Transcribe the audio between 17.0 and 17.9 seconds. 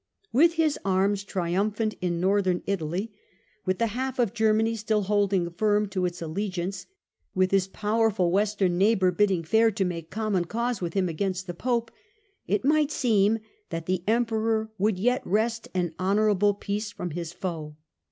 his foe.